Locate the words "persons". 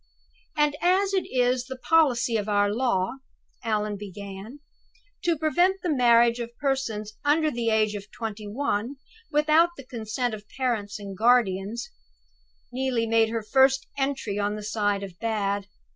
6.57-7.13